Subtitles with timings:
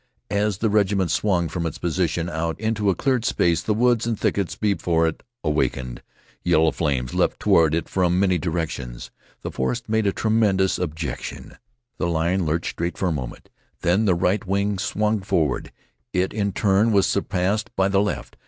[0.31, 4.19] As the regiment swung from its position out into a cleared space the woods and
[4.19, 6.01] thickets before it awakened.
[6.43, 9.11] Yellow flames leaped toward it from many directions.
[9.43, 11.55] The forest made a tremendous objection.
[11.99, 13.51] The line lurched straight for a moment.
[13.83, 15.71] Then the right wing swung forward;
[16.13, 18.37] it in turn was surpassed by the left.